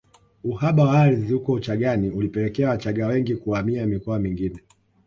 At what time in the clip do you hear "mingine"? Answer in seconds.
4.19-4.59